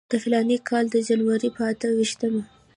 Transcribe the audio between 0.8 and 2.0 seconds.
د جنورۍ پر اته